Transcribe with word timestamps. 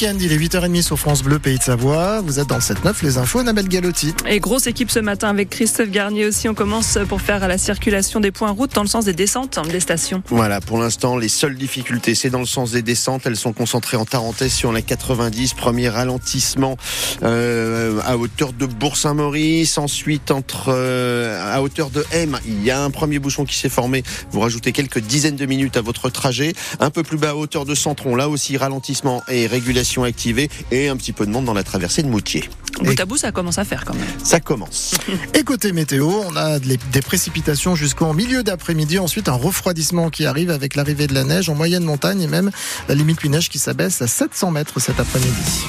week-end, 0.00 0.16
il 0.20 0.32
est 0.32 0.36
8h30 0.36 0.82
sur 0.82 0.96
France 0.96 1.24
Bleu, 1.24 1.40
Pays 1.40 1.58
de 1.58 1.62
Savoie. 1.62 2.20
Vous 2.20 2.38
êtes 2.38 2.46
dans 2.46 2.56
le 2.56 2.60
7-9, 2.60 3.02
les 3.02 3.18
infos, 3.18 3.40
Annabelle 3.40 3.66
Galotti. 3.66 4.14
Et 4.28 4.38
grosse 4.38 4.68
équipe 4.68 4.92
ce 4.92 5.00
matin 5.00 5.28
avec 5.28 5.50
Christophe 5.50 5.90
Garnier 5.90 6.26
aussi. 6.26 6.48
On 6.48 6.54
commence 6.54 6.98
pour 7.08 7.20
faire 7.20 7.48
la 7.48 7.58
circulation 7.58 8.20
des 8.20 8.30
points 8.30 8.50
routes 8.50 8.74
dans 8.74 8.82
le 8.82 8.88
sens 8.88 9.06
des 9.06 9.12
descentes 9.12 9.58
des 9.68 9.80
stations. 9.80 10.22
Voilà, 10.28 10.60
pour 10.60 10.78
l'instant, 10.78 11.16
les 11.16 11.28
seules 11.28 11.56
difficultés, 11.56 12.14
c'est 12.14 12.30
dans 12.30 12.38
le 12.38 12.46
sens 12.46 12.72
des 12.72 12.82
descentes. 12.82 13.22
Elles 13.26 13.36
sont 13.36 13.52
concentrées 13.52 13.96
en 13.96 14.04
Tarentaise 14.04 14.52
sur 14.52 14.72
la 14.72 14.82
90. 14.82 15.54
Premier 15.54 15.88
ralentissement 15.88 16.76
euh, 17.24 17.98
à 18.04 18.16
hauteur 18.16 18.52
de 18.52 18.66
Bourg-Saint-Maurice. 18.66 19.78
Ensuite, 19.78 20.30
entre 20.30 20.66
euh, 20.68 21.56
à 21.56 21.60
hauteur 21.60 21.90
de 21.90 22.04
M, 22.12 22.38
il 22.46 22.62
y 22.62 22.70
a 22.70 22.84
un 22.84 22.90
premier 22.90 23.18
bouchon 23.18 23.44
qui 23.44 23.56
s'est 23.56 23.68
formé. 23.68 24.04
Vous 24.30 24.38
rajoutez 24.40 24.70
quelques 24.70 25.00
dizaines 25.00 25.36
de 25.36 25.46
minutes 25.46 25.76
à 25.76 25.80
votre 25.80 26.08
trajet. 26.08 26.52
Un 26.78 26.90
peu 26.90 27.02
plus 27.02 27.18
bas 27.18 27.30
à 27.30 27.34
hauteur 27.34 27.64
de 27.64 27.74
Centron, 27.74 28.14
là 28.14 28.28
aussi 28.28 28.56
ralentissement 28.56 29.24
et 29.28 29.48
régulation 29.48 29.87
activée. 30.04 30.48
Et 30.70 30.88
un 30.88 30.96
petit 30.96 31.12
peu 31.12 31.26
de 31.26 31.30
monde 31.30 31.44
dans 31.44 31.54
la 31.54 31.64
traversée 31.64 32.02
de 32.02 32.08
Moutier. 32.08 32.48
Bout 32.80 33.00
à 33.00 33.06
bout, 33.06 33.16
ça 33.16 33.32
commence 33.32 33.58
à 33.58 33.64
faire 33.64 33.84
quand 33.84 33.94
même. 33.94 34.06
Ça 34.22 34.40
commence. 34.40 34.94
Et 35.34 35.42
côté 35.42 35.72
météo, 35.72 36.08
on 36.28 36.36
a 36.36 36.58
des 36.58 37.02
précipitations 37.02 37.74
jusqu'en 37.74 38.14
milieu 38.14 38.42
d'après-midi. 38.42 38.98
Ensuite, 38.98 39.28
un 39.28 39.32
refroidissement 39.32 40.10
qui 40.10 40.26
arrive 40.26 40.50
avec 40.50 40.76
l'arrivée 40.76 41.06
de 41.06 41.14
la 41.14 41.24
neige 41.24 41.48
en 41.48 41.54
moyenne 41.54 41.84
montagne 41.84 42.22
et 42.22 42.28
même 42.28 42.50
la 42.88 42.94
limite 42.94 43.20
du 43.20 43.28
neige 43.28 43.48
qui 43.48 43.58
s'abaisse 43.58 44.00
à 44.02 44.06
700 44.06 44.52
mètres 44.52 44.80
cet 44.80 45.00
après-midi. 45.00 45.66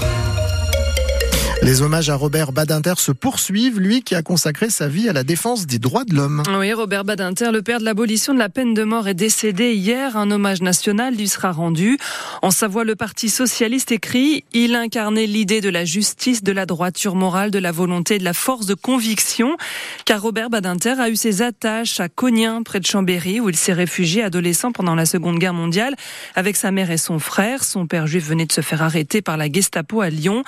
Les 1.62 1.82
hommages 1.82 2.10
à 2.10 2.16
Robert 2.16 2.54
Badinter 2.54 2.94
se 2.98 3.12
poursuivent, 3.12 3.80
lui 3.80 4.02
qui 4.02 4.16
a 4.16 4.22
consacré 4.22 4.70
sa 4.70 4.88
vie 4.88 5.10
à 5.10 5.14
la 5.14 5.24
défense 5.24 5.68
des 5.68 5.78
droits 5.78 6.06
de 6.06 6.16
l'homme. 6.16 6.42
Oui, 6.58 6.72
Robert 6.72 7.04
Badinter, 7.04 7.52
le 7.52 7.62
père 7.62 7.80
de 7.80 7.86
l'abolition 7.86 8.34
de 8.34 8.40
la 8.40 8.48
peine 8.48 8.74
de 8.74 8.84
mort, 8.84 9.10
est 9.10 9.14
décédé 9.14 9.74
hier. 9.74 10.16
Un 10.16 10.32
hommage 10.32 10.62
national 10.62 11.16
lui 11.16 11.28
sera 11.28 11.52
rendu. 11.52 11.98
En 12.42 12.50
Savoie, 12.50 12.86
le 12.86 12.96
Parti 12.96 13.30
socialiste 13.30 13.92
écrit 13.92 14.46
Il 14.54 14.74
incarnait 14.74 15.26
l'idée 15.26 15.60
de 15.60 15.70
la 15.70 15.84
justice, 15.84 16.44
de 16.44 16.52
la 16.54 16.66
droiture 16.66 17.16
morale, 17.16 17.52
de 17.52 17.60
la 17.60 17.74
volonté, 17.74 18.20
de 18.20 18.24
la 18.24 18.34
force 18.34 18.66
de 18.66 18.74
conviction. 18.74 19.58
Car 20.06 20.22
Robert 20.22 20.50
Badinter 20.50 20.96
a 20.98 21.10
eu 21.10 21.18
ses 21.18 21.42
attaches 21.42 22.00
à 22.00 22.08
Cognien, 22.08 22.64
près 22.64 22.80
de 22.80 22.86
Chambéry, 22.86 23.42
où 23.42 23.50
il 23.50 23.58
s'est 23.58 23.74
réfugié 23.74 24.24
adolescent 24.24 24.72
pendant 24.72 24.96
la 24.96 25.06
Seconde 25.06 25.40
Guerre 25.40 25.54
mondiale, 25.54 25.96
avec 26.36 26.56
sa 26.56 26.72
mère 26.72 26.90
et 26.90 26.98
son 26.98 27.20
frère. 27.20 27.66
Son 27.66 27.86
père 27.86 28.08
juif 28.08 28.26
venait 28.26 28.46
de 28.46 28.54
se 28.54 28.62
faire 28.62 28.82
arrêter 28.82 29.22
par 29.22 29.36
la 29.36 29.52
Gestapo 29.52 30.00
à 30.00 30.10
Lyon. 30.10 30.44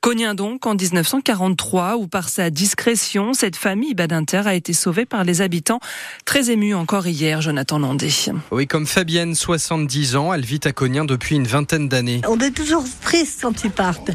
Cognien 0.00 0.34
donc 0.34 0.53
en 0.62 0.74
1943 0.74 1.96
où 1.96 2.06
par 2.06 2.28
sa 2.28 2.50
discrétion, 2.50 3.34
cette 3.34 3.56
famille 3.56 3.94
Badinter 3.94 4.42
a 4.46 4.54
été 4.54 4.72
sauvée 4.72 5.04
par 5.04 5.24
les 5.24 5.40
habitants. 5.40 5.80
Très 6.24 6.50
ému 6.50 6.74
encore 6.74 7.06
hier, 7.06 7.40
Jonathan 7.42 7.78
Landé. 7.78 8.08
Oui, 8.50 8.66
comme 8.66 8.86
Fabienne, 8.86 9.34
70 9.34 10.16
ans, 10.16 10.32
elle 10.32 10.44
vit 10.44 10.60
à 10.64 10.72
Cognin 10.72 11.04
depuis 11.04 11.36
une 11.36 11.46
vingtaine 11.46 11.88
d'années. 11.88 12.20
On 12.28 12.38
est 12.38 12.50
toujours 12.50 12.84
triste 13.02 13.40
quand 13.42 13.64
ils 13.64 13.70
partent. 13.70 14.10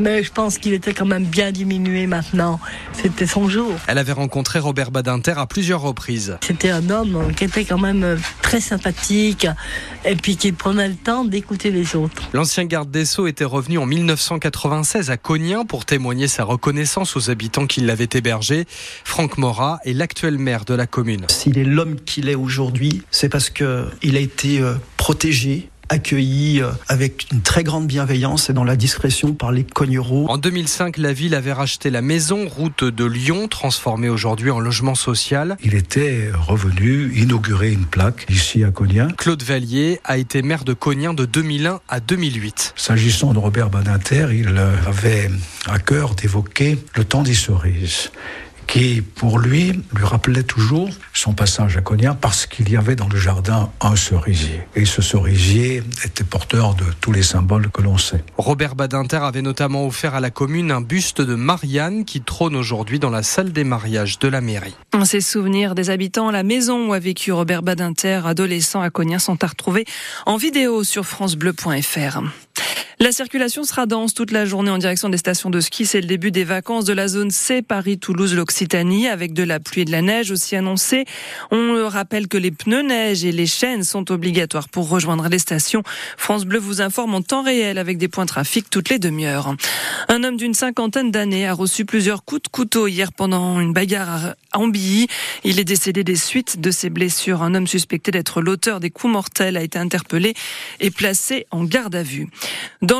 Mais 0.00 0.22
je 0.24 0.32
pense 0.32 0.58
qu'il 0.58 0.72
était 0.72 0.94
quand 0.94 1.06
même 1.06 1.24
bien 1.24 1.52
diminué 1.52 2.06
maintenant. 2.06 2.58
C'était 2.92 3.26
son 3.26 3.48
jour. 3.48 3.74
Elle 3.86 3.98
avait 3.98 4.12
rencontré 4.12 4.58
Robert 4.58 4.90
Badinter 4.90 5.34
à 5.36 5.46
plusieurs 5.46 5.82
reprises. 5.82 6.38
C'était 6.44 6.70
un 6.70 6.90
homme 6.90 7.32
qui 7.36 7.44
était 7.44 7.64
quand 7.64 7.78
même 7.78 8.18
très 8.42 8.60
sympathique 8.60 9.46
et 10.04 10.16
puis 10.16 10.36
qui 10.36 10.52
prenait 10.52 10.88
le 10.88 10.96
temps 10.96 11.24
d'écouter 11.24 11.70
les 11.70 11.94
autres. 11.96 12.22
L'ancien 12.32 12.64
garde 12.64 12.90
des 12.90 13.04
Sceaux 13.04 13.26
était 13.26 13.44
revenu 13.44 13.78
en 13.78 13.86
1996 13.86 15.10
à 15.10 15.16
Cognin 15.16 15.64
pour 15.64 15.73
témoigner 15.82 16.28
sa 16.28 16.44
reconnaissance 16.44 17.16
aux 17.16 17.30
habitants 17.30 17.66
qui 17.66 17.80
l'avaient 17.80 18.08
hébergé. 18.14 18.66
Franck 19.02 19.38
Morat 19.38 19.80
est 19.84 19.92
l'actuel 19.92 20.38
maire 20.38 20.64
de 20.64 20.74
la 20.74 20.86
commune. 20.86 21.26
S'il 21.28 21.58
est 21.58 21.64
l'homme 21.64 21.96
qu'il 22.00 22.28
est 22.28 22.36
aujourd'hui, 22.36 23.02
c'est 23.10 23.28
parce 23.28 23.50
qu'il 23.50 24.16
a 24.16 24.20
été 24.20 24.60
euh, 24.60 24.74
protégé, 24.96 25.68
accueilli 25.88 26.60
euh, 26.60 26.70
avec 26.88 27.26
une 27.32 27.42
très 27.42 27.64
grande 27.64 27.86
bienveillance 27.86 28.50
et 28.50 28.52
dans 28.52 28.64
la 28.64 28.76
discrétion 28.76 29.34
par 29.34 29.52
les 29.52 29.64
cognereaux. 29.64 30.26
En 30.28 30.38
2005, 30.38 30.98
la 30.98 31.12
ville 31.12 31.34
avait 31.34 31.52
racheté 31.52 31.90
la 31.90 32.02
maison 32.02 32.48
route 32.48 32.84
de 32.84 33.04
Lyon, 33.04 33.48
transformée 33.48 34.08
aujourd'hui 34.08 34.50
en 34.50 34.60
logement 34.60 34.94
social. 34.94 35.56
Il 35.62 35.74
était 35.74 36.30
revenu 36.34 37.12
inaugurer 37.14 37.72
une 37.72 37.86
plaque 37.86 38.26
ici 38.28 38.64
à 38.64 38.70
Cognin. 38.70 39.08
Claude 39.16 39.42
Vallier 39.42 40.00
a 40.04 40.18
été 40.18 40.42
maire 40.42 40.64
de 40.64 40.72
Cognin 40.72 41.14
de 41.14 41.24
2001 41.24 41.80
à 41.88 42.00
2008. 42.00 42.74
S'agissant 42.76 43.32
de 43.32 43.38
Robert 43.38 43.70
Badinter, 43.70 44.28
il 44.32 44.56
avait 44.86 45.30
à 45.66 45.78
cœur 45.78 46.14
d'évoquer 46.14 46.78
le 46.96 47.04
temps 47.04 47.22
des 47.22 47.34
cerises 47.34 48.10
qui, 48.66 49.02
pour 49.02 49.38
lui, 49.38 49.72
lui 49.94 50.04
rappelait 50.04 50.42
toujours 50.42 50.88
son 51.12 51.32
passage 51.32 51.76
à 51.76 51.80
Cognac 51.80 52.18
parce 52.20 52.46
qu'il 52.46 52.70
y 52.70 52.76
avait 52.76 52.96
dans 52.96 53.08
le 53.08 53.16
jardin 53.16 53.70
un 53.80 53.96
cerisier. 53.96 54.60
Et 54.74 54.84
ce 54.84 55.02
cerisier 55.02 55.82
était 56.04 56.24
porteur 56.24 56.74
de 56.74 56.84
tous 57.00 57.12
les 57.12 57.22
symboles 57.22 57.70
que 57.70 57.82
l'on 57.82 57.98
sait. 57.98 58.24
Robert 58.36 58.74
Badinter 58.74 59.18
avait 59.18 59.42
notamment 59.42 59.86
offert 59.86 60.14
à 60.14 60.20
la 60.20 60.30
commune 60.30 60.70
un 60.70 60.80
buste 60.80 61.20
de 61.20 61.34
Marianne 61.34 62.04
qui 62.04 62.20
trône 62.20 62.56
aujourd'hui 62.56 62.98
dans 62.98 63.10
la 63.10 63.22
salle 63.22 63.52
des 63.52 63.64
mariages 63.64 64.18
de 64.18 64.28
la 64.28 64.40
mairie. 64.40 64.74
Ces 65.04 65.20
souvenirs 65.20 65.74
des 65.74 65.90
habitants, 65.90 66.30
la 66.30 66.42
maison 66.42 66.88
où 66.88 66.92
a 66.92 66.98
vécu 66.98 67.32
Robert 67.32 67.62
Badinter, 67.62 68.22
adolescent 68.24 68.80
à 68.80 68.90
Cognac, 68.90 69.20
sont 69.20 69.42
à 69.44 69.46
retrouver 69.46 69.84
en 70.26 70.36
vidéo 70.36 70.84
sur 70.84 71.04
francebleu.fr. 71.04 72.22
La 73.00 73.10
circulation 73.10 73.64
sera 73.64 73.86
dense 73.86 74.14
toute 74.14 74.30
la 74.30 74.44
journée 74.44 74.70
en 74.70 74.78
direction 74.78 75.08
des 75.08 75.16
stations 75.16 75.50
de 75.50 75.60
ski. 75.60 75.84
C'est 75.84 76.00
le 76.00 76.06
début 76.06 76.30
des 76.30 76.44
vacances 76.44 76.84
de 76.84 76.92
la 76.92 77.08
zone 77.08 77.32
C, 77.32 77.60
Paris, 77.60 77.98
Toulouse, 77.98 78.34
l'Occitanie, 78.34 79.08
avec 79.08 79.32
de 79.32 79.42
la 79.42 79.58
pluie 79.58 79.82
et 79.82 79.84
de 79.84 79.90
la 79.90 80.00
neige 80.00 80.30
aussi 80.30 80.54
annoncée. 80.54 81.04
On 81.50 81.88
rappelle 81.88 82.28
que 82.28 82.38
les 82.38 82.52
pneus 82.52 82.82
neige 82.82 83.24
et 83.24 83.32
les 83.32 83.46
chaînes 83.46 83.82
sont 83.82 84.12
obligatoires 84.12 84.68
pour 84.68 84.88
rejoindre 84.88 85.28
les 85.28 85.40
stations. 85.40 85.82
France 86.16 86.44
Bleu 86.44 86.60
vous 86.60 86.80
informe 86.80 87.14
en 87.14 87.22
temps 87.22 87.42
réel 87.42 87.78
avec 87.78 87.98
des 87.98 88.06
points 88.06 88.26
trafic 88.26 88.70
toutes 88.70 88.90
les 88.90 89.00
demi-heures. 89.00 89.56
Un 90.08 90.22
homme 90.22 90.36
d'une 90.36 90.54
cinquantaine 90.54 91.10
d'années 91.10 91.48
a 91.48 91.52
reçu 91.52 91.84
plusieurs 91.84 92.24
coups 92.24 92.42
de 92.42 92.48
couteau 92.48 92.86
hier 92.86 93.12
pendant 93.12 93.60
une 93.60 93.72
bagarre 93.72 94.34
à 94.52 94.58
Ambilly. 94.58 95.08
Il 95.42 95.58
est 95.58 95.64
décédé 95.64 96.04
des 96.04 96.16
suites 96.16 96.60
de 96.60 96.70
ses 96.70 96.90
blessures. 96.90 97.42
Un 97.42 97.56
homme 97.56 97.66
suspecté 97.66 98.12
d'être 98.12 98.40
l'auteur 98.40 98.78
des 98.78 98.90
coups 98.90 99.12
mortels 99.12 99.56
a 99.56 99.62
été 99.62 99.80
interpellé 99.80 100.34
et 100.78 100.92
placé 100.92 101.46
en 101.50 101.64
garde 101.64 101.96
à 101.96 102.04
vue. 102.04 102.28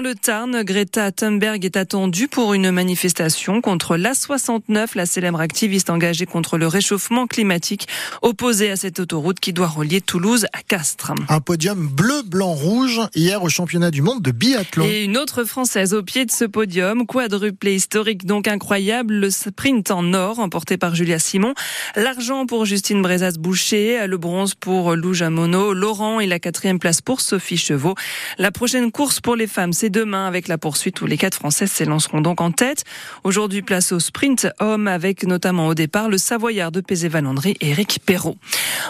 Le 0.01 0.15
Tarn, 0.15 0.63
Greta 0.63 1.13
Thunberg 1.13 1.65
est 1.65 1.77
attendue 1.77 2.27
pour 2.27 2.55
une 2.55 2.71
manifestation 2.71 3.61
contre 3.61 3.97
l'A69, 3.97 4.89
la 4.95 5.05
célèbre 5.05 5.41
activiste 5.41 5.91
engagée 5.91 6.27
contre 6.27 6.57
le 6.57 6.67
réchauffement 6.67 7.27
climatique, 7.27 7.87
opposée 8.23 8.71
à 8.71 8.77
cette 8.77 8.99
autoroute 8.99 9.41
qui 9.41 9.53
doit 9.53 9.67
relier 9.67 10.01
Toulouse 10.01 10.47
à 10.53 10.63
Castres. 10.63 11.13
Un 11.29 11.41
podium 11.41 11.87
bleu, 11.87 12.23
blanc, 12.25 12.53
rouge 12.53 13.03
hier 13.15 13.43
au 13.43 13.49
championnat 13.49 13.91
du 13.91 14.01
monde 14.01 14.23
de 14.23 14.31
biathlon. 14.31 14.87
Et 14.87 15.05
une 15.05 15.19
autre 15.19 15.45
française 15.45 15.93
au 15.93 16.03
pied 16.03 16.25
de 16.25 16.31
ce 16.31 16.47
podium, 16.47 17.07
quadruplé 17.07 17.75
historique 17.75 18.25
donc 18.25 18.49
incroyable, 18.49 19.15
le 19.15 19.31
sprint 19.31 19.91
en 19.91 20.15
or 20.15 20.39
emporté 20.39 20.79
par 20.79 20.95
Julia 20.95 21.19
Simon, 21.19 21.53
l'argent 21.95 22.47
pour 22.47 22.65
Justine 22.65 23.03
Brezas-Boucher, 23.03 24.07
le 24.07 24.17
bronze 24.17 24.55
pour 24.55 24.97
Lou 24.97 25.13
Jamono, 25.13 25.75
Laurent 25.75 26.21
et 26.21 26.27
la 26.27 26.39
quatrième 26.39 26.79
place 26.79 27.03
pour 27.03 27.21
Sophie 27.21 27.59
Chevaux. 27.59 27.95
La 28.39 28.51
prochaine 28.51 28.91
course 28.91 29.21
pour 29.21 29.37
les 29.37 29.47
femmes, 29.47 29.74
c'est 29.75 29.91
demain 29.91 30.27
avec 30.27 30.49
la 30.49 30.57
poursuite 30.57 31.01
où 31.03 31.07
les 31.07 31.19
quatre 31.19 31.35
Françaises 31.35 31.71
s'élanceront 31.71 32.21
donc 32.21 32.41
en 32.41 32.51
tête. 32.51 32.85
Aujourd'hui, 33.25 33.63
place 33.63 33.93
au 33.93 34.01
sprint 34.01 34.47
homme 34.61 34.89
avec 34.89 35.25
notamment 35.25 35.67
au 35.67 35.75
départ 35.75 36.09
le 36.09 36.17
Savoyard 36.17 36.73
de 36.73 36.81
Pézé-Valandry 36.81 37.57
Eric 37.61 38.01
Perrault. 38.07 38.37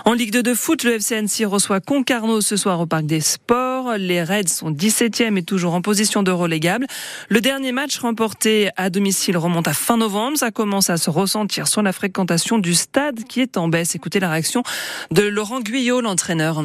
En 0.04 0.12
Ligue 0.12 0.32
2 0.32 0.42
de 0.42 0.54
foot, 0.54 0.84
le 0.84 0.92
FC 0.92 1.16
Annecy 1.16 1.44
reçoit 1.44 1.80
Concarneau 1.80 2.40
ce 2.40 2.56
soir 2.56 2.80
au 2.80 2.86
Parc 2.86 3.06
des 3.06 3.20
Sports. 3.20 3.94
Les 3.98 4.22
Reds 4.22 4.48
sont 4.48 4.70
17e 4.70 5.36
et 5.36 5.42
toujours 5.42 5.74
en 5.74 5.82
position 5.82 6.22
de 6.22 6.30
relégable. 6.30 6.86
Le 7.28 7.40
dernier 7.40 7.72
match 7.72 7.98
remporté 7.98 8.70
à 8.76 8.90
domicile 8.90 9.36
remonte 9.36 9.68
à 9.68 9.72
fin 9.72 9.96
novembre. 9.96 10.38
Ça 10.38 10.50
commence 10.50 10.90
à 10.90 10.96
se 10.96 11.10
ressentir 11.10 11.66
sur 11.66 11.82
la 11.82 11.92
fréquentation 11.92 12.58
du 12.58 12.74
stade 12.74 13.24
qui 13.24 13.40
est 13.40 13.56
en 13.56 13.68
baisse. 13.68 13.94
Écoutez 13.94 14.20
la 14.20 14.30
réaction 14.30 14.62
de 15.10 15.22
Laurent 15.22 15.60
Guyot, 15.60 16.00
l'entraîneur. 16.00 16.62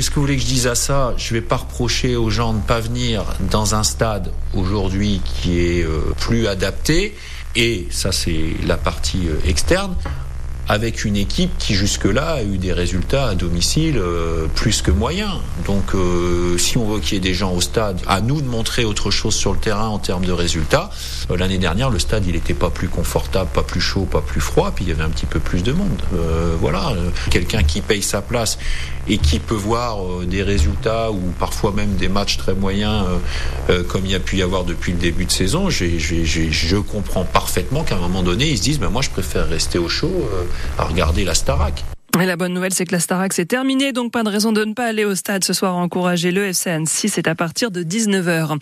Qu'est-ce 0.00 0.08
que 0.08 0.14
vous 0.14 0.22
voulez 0.22 0.36
que 0.36 0.42
je 0.42 0.46
dise 0.46 0.66
à 0.66 0.74
ça? 0.74 1.12
Je 1.18 1.34
vais 1.34 1.42
pas 1.42 1.56
reprocher 1.56 2.16
aux 2.16 2.30
gens 2.30 2.54
de 2.54 2.56
ne 2.56 2.62
pas 2.62 2.80
venir 2.80 3.22
dans 3.50 3.74
un 3.74 3.82
stade 3.82 4.32
aujourd'hui 4.54 5.20
qui 5.26 5.60
est 5.60 5.84
euh, 5.84 6.00
plus 6.18 6.46
adapté. 6.46 7.14
Et 7.54 7.86
ça, 7.90 8.10
c'est 8.10 8.54
la 8.66 8.78
partie 8.78 9.28
euh, 9.28 9.36
externe 9.46 9.94
avec 10.68 11.04
une 11.04 11.16
équipe 11.16 11.50
qui 11.58 11.74
jusque-là 11.74 12.34
a 12.34 12.42
eu 12.42 12.58
des 12.58 12.72
résultats 12.72 13.26
à 13.26 13.34
domicile 13.34 13.98
euh, 13.98 14.46
plus 14.54 14.82
que 14.82 14.90
moyens. 14.90 15.32
Donc 15.66 15.94
euh, 15.94 16.58
si 16.58 16.78
on 16.78 16.86
veut 16.86 17.00
qu'il 17.00 17.14
y 17.14 17.16
ait 17.16 17.20
des 17.20 17.34
gens 17.34 17.52
au 17.52 17.60
stade, 17.60 18.00
à 18.06 18.20
nous 18.20 18.40
de 18.40 18.46
montrer 18.46 18.84
autre 18.84 19.10
chose 19.10 19.34
sur 19.34 19.52
le 19.52 19.58
terrain 19.58 19.88
en 19.88 19.98
termes 19.98 20.24
de 20.24 20.32
résultats. 20.32 20.90
Euh, 21.30 21.36
l'année 21.36 21.58
dernière, 21.58 21.90
le 21.90 21.98
stade, 21.98 22.24
il 22.26 22.34
n'était 22.34 22.54
pas 22.54 22.70
plus 22.70 22.88
confortable, 22.88 23.50
pas 23.52 23.62
plus 23.62 23.80
chaud, 23.80 24.06
pas 24.10 24.20
plus 24.20 24.40
froid, 24.40 24.72
puis 24.74 24.84
il 24.84 24.88
y 24.88 24.92
avait 24.92 25.02
un 25.02 25.10
petit 25.10 25.26
peu 25.26 25.40
plus 25.40 25.62
de 25.62 25.72
monde. 25.72 25.88
voilà, 26.60 26.92
quelqu'un 27.30 27.62
qui 27.62 27.80
paye 27.80 28.02
sa 28.02 28.22
place 28.22 28.58
et 29.08 29.18
qui 29.18 29.38
peut 29.38 29.54
voir 29.54 29.98
des 30.26 30.42
résultats 30.42 31.10
ou 31.10 31.32
parfois 31.38 31.72
même 31.72 31.96
des 31.96 32.08
matchs 32.08 32.36
très 32.36 32.54
moyens 32.54 33.04
comme 33.88 34.04
il 34.04 34.12
y 34.12 34.14
a 34.14 34.20
pu 34.20 34.36
y 34.36 34.42
avoir 34.42 34.64
depuis 34.64 34.92
le 34.92 34.98
début 34.98 35.24
de 35.24 35.30
saison, 35.30 35.70
je 35.70 36.76
comprends 36.76 37.24
parfaitement 37.24 37.82
qu'à 37.82 37.96
un 37.96 38.00
moment 38.00 38.22
donné, 38.22 38.50
ils 38.50 38.58
se 38.58 38.62
disent, 38.62 38.78
ben 38.78 38.90
moi 38.90 39.02
je 39.02 39.10
préfère 39.10 39.48
rester 39.48 39.78
au 39.78 39.88
chaud 39.88 40.28
à 40.78 40.84
regarder 40.84 41.24
la 41.24 41.34
Starac. 41.34 41.84
Et 42.20 42.26
la 42.26 42.36
bonne 42.36 42.52
nouvelle, 42.52 42.74
c'est 42.74 42.84
que 42.84 42.92
la 42.92 43.00
Starac 43.00 43.32
c'est 43.32 43.46
terminé, 43.46 43.92
donc 43.92 44.12
pas 44.12 44.22
de 44.22 44.28
raison 44.28 44.52
de 44.52 44.64
ne 44.64 44.74
pas 44.74 44.86
aller 44.86 45.04
au 45.04 45.14
stade 45.14 45.44
ce 45.44 45.52
soir 45.52 45.76
encourager 45.76 46.32
le 46.32 46.46
FC 46.46 46.68
Annecy. 46.68 47.08
C'est 47.08 47.28
à 47.28 47.34
partir 47.34 47.70
de 47.70 47.82
19h. 47.82 48.58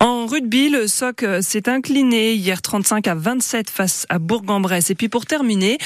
En 0.00 0.26
rugby, 0.26 0.68
le 0.68 0.86
SOC 0.86 1.24
s'est 1.40 1.68
incliné 1.68 2.34
hier 2.34 2.60
35 2.60 3.08
à 3.08 3.14
27 3.14 3.70
face 3.70 4.06
à 4.08 4.18
Bourg-en-Bresse. 4.18 4.90
Et 4.90 4.94
puis 4.94 5.08
pour 5.08 5.24
terminer, 5.26 5.78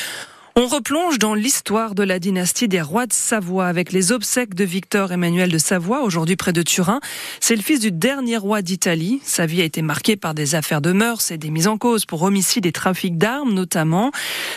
on 0.58 0.68
replonge 0.68 1.18
dans 1.18 1.34
l'histoire 1.34 1.94
de 1.94 2.02
la 2.02 2.18
dynastie 2.18 2.66
des 2.66 2.80
rois 2.80 3.06
de 3.06 3.12
Savoie 3.12 3.66
avec 3.66 3.92
les 3.92 4.10
obsèques 4.10 4.54
de 4.54 4.64
Victor 4.64 5.12
Emmanuel 5.12 5.50
de 5.50 5.58
Savoie, 5.58 6.00
aujourd'hui 6.00 6.36
près 6.36 6.54
de 6.54 6.62
Turin. 6.62 7.00
C'est 7.40 7.56
le 7.56 7.60
fils 7.60 7.78
du 7.78 7.92
dernier 7.92 8.38
roi 8.38 8.62
d'Italie. 8.62 9.20
Sa 9.22 9.44
vie 9.44 9.60
a 9.60 9.64
été 9.64 9.82
marquée 9.82 10.16
par 10.16 10.32
des 10.32 10.54
affaires 10.54 10.80
de 10.80 10.92
mœurs 10.92 11.30
et 11.30 11.36
des 11.36 11.50
mises 11.50 11.66
en 11.66 11.76
cause 11.76 12.06
pour 12.06 12.22
homicide 12.22 12.64
et 12.64 12.72
trafic 12.72 13.18
d'armes 13.18 13.52
notamment. 13.52 14.12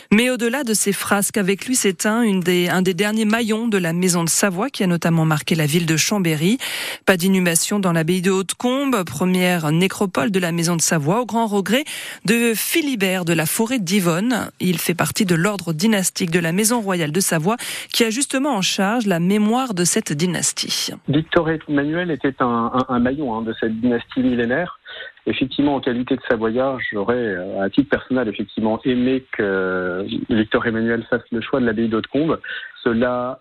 Mais 0.09 0.29
au-delà 0.29 0.63
de 0.63 0.73
ces 0.73 0.93
frasques, 0.93 1.35
avec 1.35 1.65
lui 1.65 1.75
s'éteint 1.75 2.21
un 2.21 2.81
des 2.81 2.93
derniers 2.93 3.25
maillons 3.25 3.67
de 3.67 3.77
la 3.77 3.91
maison 3.91 4.23
de 4.23 4.29
Savoie 4.29 4.69
qui 4.69 4.83
a 4.83 4.87
notamment 4.87 5.25
marqué 5.25 5.53
la 5.53 5.65
ville 5.65 5.85
de 5.85 5.97
Chambéry. 5.97 6.59
Pas 7.05 7.17
d'inhumation 7.17 7.77
dans 7.77 7.91
l'abbaye 7.91 8.21
de 8.21 8.31
Haute-Combe, 8.31 9.03
première 9.03 9.73
nécropole 9.73 10.31
de 10.31 10.39
la 10.39 10.53
maison 10.53 10.77
de 10.77 10.81
Savoie, 10.81 11.19
au 11.19 11.25
grand 11.25 11.47
regret 11.47 11.83
de 12.23 12.53
Philibert 12.55 13.25
de 13.25 13.33
la 13.33 13.45
forêt 13.45 13.79
d'Yvonne. 13.79 14.49
Il 14.61 14.79
fait 14.79 14.95
partie 14.95 15.25
de 15.25 15.35
l'ordre 15.35 15.73
dynastique 15.89 16.29
de 16.29 16.39
la 16.39 16.51
Maison 16.51 16.81
royale 16.81 17.11
de 17.11 17.19
Savoie, 17.19 17.57
qui 17.91 18.03
a 18.03 18.11
justement 18.11 18.51
en 18.51 18.61
charge 18.61 19.07
la 19.07 19.19
mémoire 19.19 19.73
de 19.73 19.83
cette 19.85 20.13
dynastie. 20.13 20.91
Victor 21.07 21.49
Emmanuel 21.49 22.11
était 22.11 22.35
un, 22.41 22.99
maillon 22.99 23.35
hein, 23.35 23.41
de 23.41 23.53
cette 23.59 23.75
dynastie 23.81 24.19
millénaire. 24.19 24.79
Effectivement, 25.25 25.75
en 25.75 25.79
qualité 25.79 26.15
de 26.15 26.21
Savoyard, 26.29 26.77
j'aurais, 26.91 27.15
euh, 27.15 27.61
à 27.61 27.71
titre 27.71 27.89
personnel, 27.89 28.27
effectivement 28.27 28.79
aimé 28.85 29.25
que 29.31 30.05
Victor 30.29 30.67
Emmanuel 30.67 31.03
fasse 31.09 31.23
le 31.31 31.41
choix 31.41 31.59
de 31.59 31.65
l'abbaye 31.65 31.89
d'Hautecombe. 31.89 32.39
Cela 32.83 33.39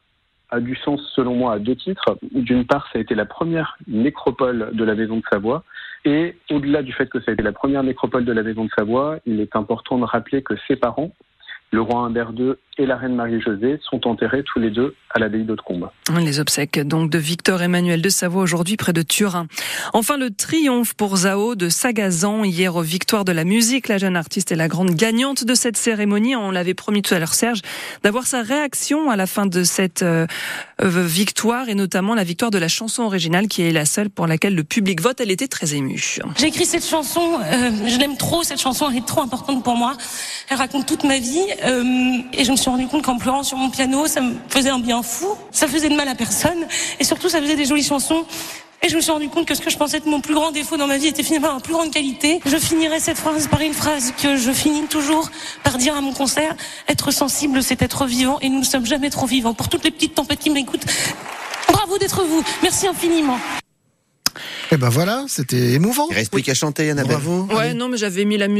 a 0.50 0.61
du 0.61 0.75
sens, 0.77 1.00
selon 1.15 1.35
moi, 1.35 1.53
à 1.55 1.59
deux 1.59 1.77
titres. 1.77 2.17
D'une 2.33 2.65
part, 2.65 2.89
ça 2.91 2.99
a 2.99 3.03
été 3.03 3.15
la 3.15 3.27
première 3.27 3.77
nécropole 3.87 4.71
de 4.73 4.85
la 4.85 4.95
Maison 4.95 5.19
de 5.19 5.23
Savoie. 5.31 5.65
Et 6.06 6.35
au-delà 6.50 6.83
du 6.83 6.95
fait 6.95 7.11
que 7.11 7.21
ça 7.21 7.31
a 7.31 7.35
été 7.35 7.43
la 7.43 7.53
première 7.53 7.83
nécropole 7.83 8.25
de 8.25 8.33
la 8.33 8.43
Maison 8.43 8.65
de 8.65 8.71
Savoie, 8.79 9.19
il 9.27 9.41
est 9.41 9.55
important 9.55 9.99
de 9.99 10.05
rappeler 10.05 10.43
que 10.43 10.55
ses 10.67 10.77
parents, 10.77 11.12
le 11.70 11.82
roi 11.82 12.00
Humbert 12.00 12.32
II 12.37 12.55
et 12.79 12.87
la 12.87 12.97
reine 12.97 13.15
Marie-Josée 13.15 13.79
sont 13.82 14.06
enterrés 14.06 14.43
tous 14.44 14.61
les 14.61 14.70
deux 14.70 14.94
à 15.11 15.19
l'abbaye 15.19 15.44
d'Hautecombe. 15.44 15.91
Les 16.20 16.38
obsèques 16.38 16.79
donc 16.81 17.11
de 17.11 17.19
Victor 17.19 17.61
Emmanuel 17.61 18.00
de 18.00 18.09
Savoie 18.09 18.43
aujourd'hui 18.43 18.76
près 18.76 18.93
de 18.93 19.03
Turin. 19.03 19.49
Enfin 19.93 20.17
le 20.17 20.31
triomphe 20.31 20.94
pour 20.94 21.17
Zao 21.17 21.56
de 21.56 21.69
Sagazan 21.69 22.44
hier 22.44 22.76
aux 22.76 22.82
victoires 22.82 23.25
de 23.25 23.32
la 23.32 23.44
musique. 23.44 23.88
La 23.88 23.99
jeune 23.99 24.17
artiste 24.17 24.53
est 24.53 24.56
la 24.56 24.69
grande 24.69 24.91
gagnante 24.91 25.44
de 25.44 25.55
cette 25.55 25.76
cérémonie. 25.76 26.37
On 26.37 26.50
l'avait 26.50 26.75
promis 26.75 27.03
tout 27.03 27.15
à 27.15 27.19
l'heure 27.19 27.35
Serge 27.35 27.62
d'avoir 28.03 28.26
sa 28.26 28.43
réaction 28.43 29.11
à 29.11 29.17
la 29.17 29.26
fin 29.26 29.47
de 29.47 29.64
cette 29.64 30.03
euh, 30.03 30.26
victoire 30.81 31.69
et 31.69 31.75
notamment 31.75 32.14
la 32.14 32.25
victoire 32.25 32.50
de 32.50 32.59
la 32.59 32.69
chanson 32.69 33.03
originale 33.03 33.49
qui 33.49 33.62
est 33.62 33.73
la 33.73 33.85
seule 33.87 34.09
pour 34.09 34.26
laquelle 34.26 34.55
le 34.55 34.64
public 34.64 35.03
vote. 35.03 35.21
Elle 35.21 35.32
était 35.32 35.49
très 35.49 35.75
émue. 35.75 36.19
J'ai 36.38 36.47
écrit 36.47 36.64
cette 36.64 36.87
chanson, 36.87 37.41
euh, 37.41 37.71
je 37.87 37.99
l'aime 37.99 38.17
trop 38.17 38.43
cette 38.43 38.61
chanson, 38.61 38.88
elle 38.91 38.99
est 38.99 39.06
trop 39.06 39.23
importante 39.23 39.64
pour 39.64 39.76
moi. 39.76 39.97
Elle 40.49 40.59
raconte 40.59 40.87
toute 40.87 41.05
ma 41.05 41.19
vie 41.19 41.44
euh, 41.64 42.19
et 42.32 42.44
je 42.44 42.50
me 42.50 42.56
suis 42.56 42.70
rendu 42.70 42.87
compte 42.87 43.02
qu'en 43.02 43.19
pleurant 43.19 43.43
sur 43.43 43.56
mon 43.56 43.70
piano, 43.70 44.06
ça 44.06 44.20
me 44.20 44.34
faisait 44.49 44.70
un 44.70 44.78
bien 44.78 45.02
fou, 45.02 45.28
ça 45.50 45.69
faisait 45.69 45.88
de 45.88 45.94
mal 45.94 46.08
à 46.08 46.14
personne, 46.14 46.66
et 46.99 47.05
surtout 47.05 47.28
ça 47.28 47.40
faisait 47.40 47.56
des 47.56 47.64
jolies 47.64 47.84
chansons. 47.84 48.25
Et 48.81 48.88
je 48.88 48.94
me 48.94 49.00
suis 49.00 49.10
rendu 49.10 49.28
compte 49.28 49.44
que 49.44 49.56
ce 49.56 49.60
que 49.60 49.70
je 49.70 49.76
pensais 49.76 49.96
être 49.96 50.06
mon 50.06 50.20
plus 50.20 50.34
grand 50.34 50.52
défaut 50.52 50.76
dans 50.76 50.87
ma 50.87 50.99
vie 50.99 51.08
était 51.08 51.25
finalement 51.25 51.55
ma 51.55 51.60
plus 51.60 51.72
grande 51.72 51.90
qualité. 51.90 52.40
Je 52.46 52.56
finirai 52.56 53.00
cette 53.00 53.19
phrase 53.19 53.49
par 53.49 53.60
une 53.60 53.72
phrase 53.72 54.12
que 54.22 54.37
je 54.37 54.52
finis 54.52 54.87
toujours 54.87 55.31
par 55.64 55.78
dire 55.78 55.96
à 55.96 56.00
mon 56.00 56.12
concert. 56.12 56.55
Être 56.88 57.10
sensible, 57.10 57.61
c'est 57.62 57.82
être 57.82 58.06
vivant, 58.06 58.38
et 58.40 58.49
nous 58.49 58.61
ne 58.61 58.64
sommes 58.64 58.87
jamais 58.87 59.11
trop 59.11 59.26
vivants. 59.26 59.52
Pour 59.52 59.69
toutes 59.69 59.84
les 59.84 59.90
petites 59.90 60.14
tempêtes 60.14 60.38
qui 60.38 60.50
m'écoutent, 60.50 60.87
bravo 61.66 61.99
d'être 61.99 62.22
vous. 62.22 62.44
Merci 62.62 62.87
infiniment. 62.87 63.38
Et 64.70 64.76
ben 64.76 64.90
voilà, 64.90 65.25
c'était 65.28 65.72
émouvant. 65.72 66.06
Il 66.11 66.14
reste 66.14 66.31
plus 66.31 66.43
qu'à 66.43 66.54
chanter, 66.54 66.90
Annabelle. 66.90 67.16
Bravo. 67.16 67.49
Ouais, 67.56 67.72
non, 67.72 67.88
mais 67.88 67.96
j'avais 67.96 68.25
mis 68.26 68.37
la 68.37 68.49
musique. 68.49 68.56